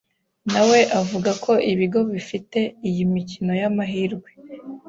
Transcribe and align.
nawe 0.51 0.79
avuga 1.01 1.31
ko 1.43 1.51
ibigo 1.71 1.99
bifite 2.11 2.59
iyi 2.89 3.03
mikino 3.13 3.53
y’amahirwe 3.61 4.29